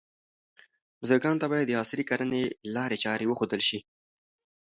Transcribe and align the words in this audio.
بزګرانو 0.99 1.41
ته 1.41 1.47
باید 1.51 1.65
د 1.69 1.77
عصري 1.81 2.03
کرنې 2.09 2.43
لارې 2.75 2.97
چارې 3.03 3.25
وښودل 3.27 3.61
شي. 3.69 3.79